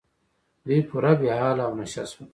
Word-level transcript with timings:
دوی 0.65 0.79
پوره 0.89 1.11
بې 1.19 1.29
حاله 1.39 1.63
او 1.67 1.73
نشه 1.79 2.03
شول. 2.11 2.27